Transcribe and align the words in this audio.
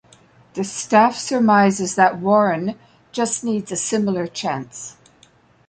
The 0.55 0.63
staff 0.63 1.15
surmises 1.15 1.93
that 1.93 2.17
"Warren" 2.17 2.73
just 3.11 3.43
needs 3.43 3.71
a 3.71 3.75
similar 3.77 4.25
chance. 4.25 4.97